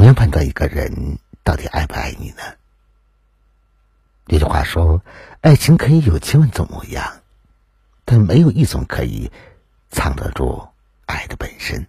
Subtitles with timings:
[0.00, 2.42] 么样判断一个人到底爱不爱你呢？
[4.28, 5.02] 有句话说，
[5.42, 7.20] 爱情可以有千万种模样，
[8.06, 9.30] 但没有一种可以
[9.90, 10.68] 藏得住
[11.04, 11.86] 爱的本身。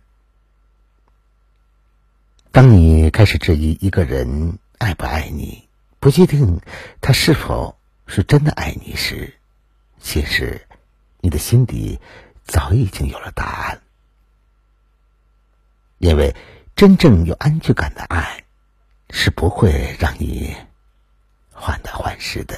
[2.52, 5.70] 当你开始质疑一个人爱不爱你，
[6.02, 6.60] 不确定
[7.00, 9.36] 他是否是真的爱你时，
[10.02, 10.68] 其实
[11.22, 12.02] 你的心底
[12.44, 13.82] 早已经有了答案。
[15.98, 16.36] 因为
[16.82, 18.44] 真正有安全感的爱，
[19.12, 20.56] 是不会让你
[21.52, 22.58] 患得患失的。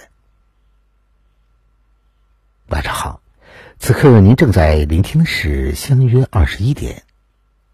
[2.70, 3.22] 晚上好，
[3.80, 6.96] 此刻您正在聆听的是《相约二十一点》，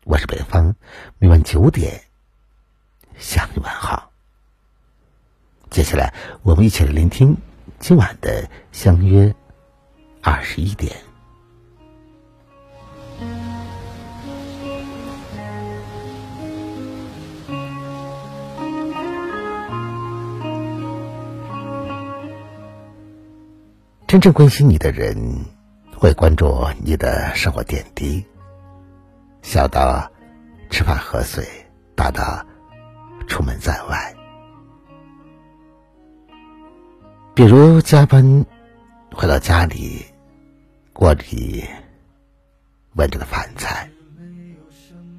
[0.05, 0.73] 我是北方，
[1.19, 2.01] 每晚九点
[3.19, 4.11] 向你问好。
[5.69, 7.37] 接下来，我们一起来聆听
[7.77, 9.35] 今晚的《相约
[10.23, 10.91] 二十一点》。
[24.09, 25.45] 真正关心你的人，
[25.95, 28.25] 会关注你的生活点滴，
[29.43, 30.11] 小到
[30.71, 31.47] 吃饭喝水，
[31.93, 32.43] 大到
[33.27, 34.15] 出门在外。
[37.35, 38.43] 比如加班
[39.13, 40.03] 回到家里，
[40.91, 41.63] 锅里
[42.95, 43.87] 温着的饭菜，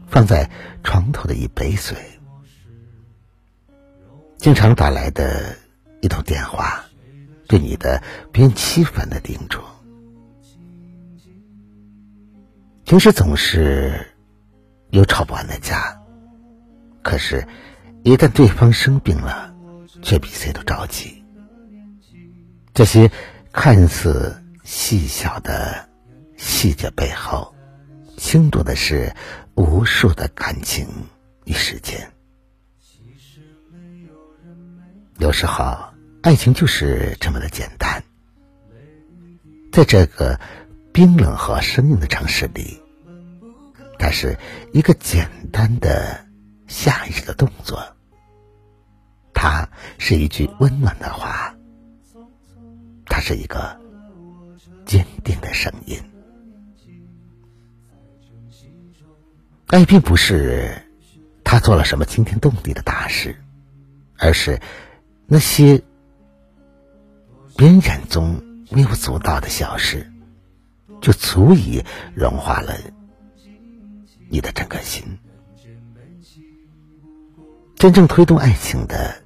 [0.09, 0.51] 放在
[0.83, 1.97] 床头的一杯水，
[4.37, 5.57] 经常打来的
[6.01, 6.85] 一通电话。
[7.51, 8.01] 对你的
[8.33, 9.59] 不厌其烦的叮嘱，
[12.85, 14.07] 平时总是
[14.91, 16.01] 有吵不完的架，
[17.03, 17.45] 可是，
[18.05, 19.53] 一旦对方生病了，
[20.01, 21.25] 却比谁都着急。
[22.73, 23.11] 这些
[23.51, 25.89] 看似细小的
[26.37, 27.53] 细节背后，
[28.17, 29.13] 倾注的是
[29.57, 30.87] 无数的感情
[31.47, 32.13] 与时间。
[35.19, 35.90] 有时候。
[36.23, 38.05] 爱情就是这么的简单，
[39.73, 40.39] 在这个
[40.93, 42.79] 冰冷和生硬的城市里，
[43.99, 44.39] 它是
[44.71, 46.27] 一个简单的
[46.67, 47.97] 下意识的动作，
[49.33, 49.67] 它
[49.99, 51.55] 是一句温暖的话，
[53.07, 53.81] 它是一个
[54.85, 55.99] 坚定的声音。
[59.69, 60.83] 爱并不是
[61.43, 63.35] 他做了什么惊天动地的大事，
[64.19, 64.61] 而是
[65.27, 65.83] 那些。
[67.61, 68.41] 别人眼中
[68.71, 70.11] 微不足道的小事，
[71.03, 71.85] 就足以
[72.15, 72.75] 融化了
[74.31, 75.19] 你的整个心。
[77.77, 79.23] 真正推动爱情的，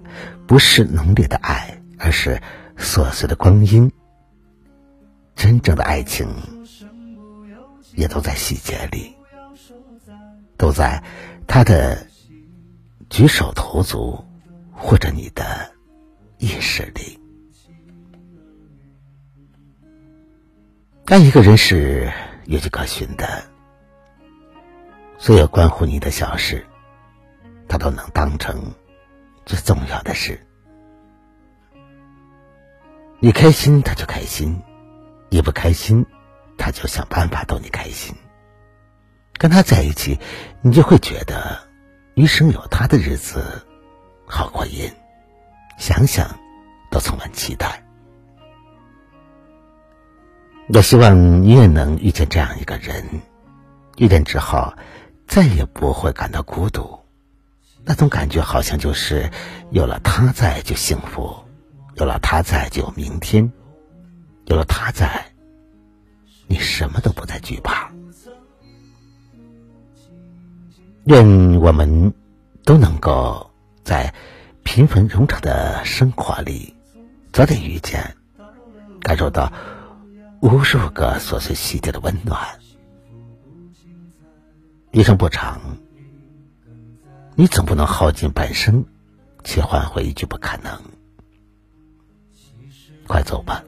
[0.49, 2.43] 不是浓烈的爱，而是
[2.77, 3.89] 琐碎的光阴。
[5.37, 6.27] 真正的爱情，
[7.95, 9.15] 也都在细节里，
[10.57, 11.01] 都在
[11.47, 12.05] 他的
[13.09, 14.25] 举手投足，
[14.73, 15.73] 或者你的
[16.39, 17.21] 意识里。
[21.07, 22.11] 爱一个人是
[22.47, 23.45] 有迹可循的，
[25.19, 26.67] 所有关乎你的小事，
[27.69, 28.73] 他都能当成
[29.45, 30.41] 最重要的事。
[33.21, 34.59] 你开心，他就开心；
[35.29, 36.07] 你不开心，
[36.57, 38.17] 他就想办法逗你开心。
[39.35, 40.19] 跟他在一起，
[40.63, 41.69] 你就会觉得
[42.15, 43.67] 余生有他的日子
[44.25, 44.91] 好过瘾，
[45.77, 46.27] 想想
[46.91, 47.84] 都充满期待。
[50.67, 53.05] 我希望你也能遇见这样一个人，
[53.99, 54.73] 遇见之后
[55.27, 56.99] 再也不会感到孤独。
[57.85, 59.31] 那种感觉好像就是
[59.71, 61.37] 有了他在就幸福，
[61.97, 63.53] 有了他在就有明天，
[64.47, 65.27] 有了他在，
[66.47, 67.91] 你什么都不再惧怕。
[71.05, 72.15] 愿我们
[72.65, 73.51] 都能够
[73.85, 74.13] 在
[74.63, 76.75] 平凡冗长的生活里，
[77.33, 78.17] 早点遇见，
[79.03, 79.53] 感受到。
[80.45, 82.39] 无数个琐碎细节的温暖，
[84.93, 85.59] 一生不长，
[87.35, 88.85] 你总不能耗尽半生，
[89.43, 90.71] 却换回一句不可能。
[93.07, 93.65] 快走吧，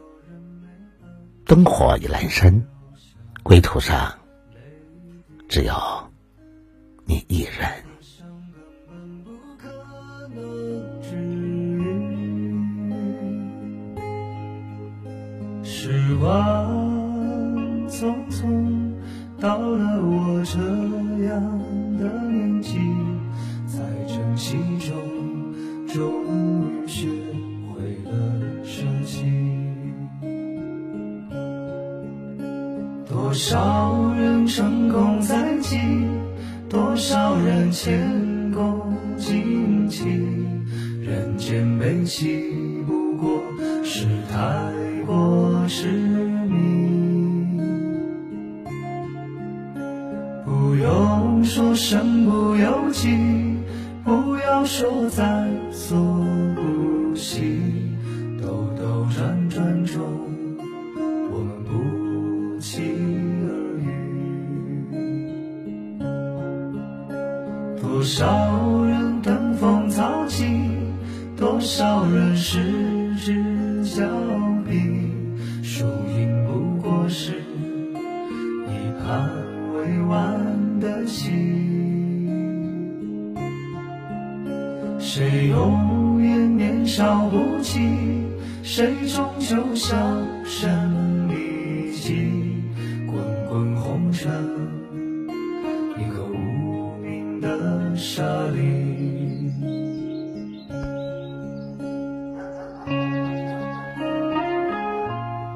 [1.47, 2.63] 灯火已阑珊，
[3.43, 4.15] 归途上
[5.49, 5.75] 只有
[7.07, 7.73] 你一人。
[15.87, 16.29] 时光
[17.89, 18.91] 匆匆，
[19.39, 20.59] 到了我这
[21.29, 21.41] 样
[21.97, 22.77] 的年纪，
[23.69, 23.79] 在
[24.09, 24.97] 珍惜中，
[25.87, 27.07] 终于学
[27.71, 29.27] 会了舍弃。
[33.09, 35.79] 多少人成功在即，
[36.69, 40.03] 多少人前功尽弃，
[41.01, 42.43] 人间悲喜
[42.89, 43.41] 不过
[43.85, 44.73] 是太
[45.69, 46.87] 是你。
[50.45, 53.17] 不用说身不由己，
[54.05, 55.99] 不要说在所
[56.55, 57.61] 不惜，
[58.41, 60.01] 兜兜转转中，
[61.31, 62.83] 我们不期
[63.43, 63.49] 而
[63.81, 63.85] 遇。
[67.83, 70.45] 多少人登峰造极，
[71.37, 74.07] 多少人失之交
[74.69, 75.06] 臂，
[85.17, 88.21] 谁永远年少不羁，
[88.63, 89.97] 谁终究销
[90.45, 90.69] 声
[91.31, 92.63] 匿迹。
[93.07, 93.17] 滚
[93.49, 94.31] 滚红尘，
[95.97, 98.23] 一个无名的沙
[98.53, 99.51] 砾。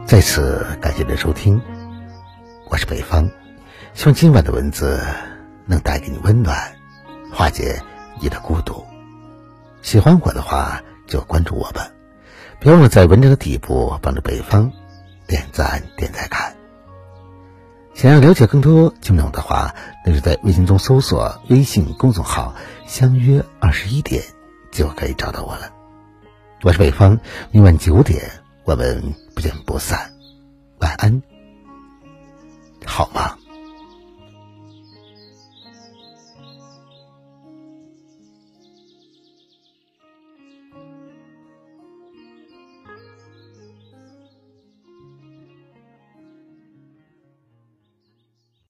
[0.06, 1.60] 在此感谢您的收听，
[2.70, 3.28] 我是北方，
[3.92, 4.98] 希望今晚的文字
[5.66, 6.56] 能带给你温暖，
[7.30, 7.78] 化解
[8.22, 8.82] 你的孤独。
[9.82, 11.90] 喜欢我的话就关注我吧，
[12.60, 14.70] 别忘了在文章的底部帮着北方
[15.26, 16.54] 点赞点赞看。
[17.94, 19.74] 想要了解更多节目内容的话，
[20.06, 22.54] 那就在微信中搜索微信公众号
[22.86, 24.22] “相约二十一点”
[24.70, 25.72] 就可以找到我了。
[26.62, 27.18] 我是北方，
[27.50, 28.30] 明晚九点
[28.64, 30.12] 我们不见不散。
[30.78, 31.22] 晚安，
[32.86, 33.36] 好吗？